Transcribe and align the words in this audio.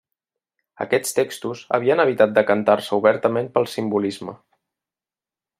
Aquests 0.85 1.13
textos 1.17 1.61
havien 1.77 2.01
evitat 2.05 2.35
decantar-se 2.39 2.97
obertament 3.01 3.53
pel 3.59 3.71
simbolisme. 3.77 4.39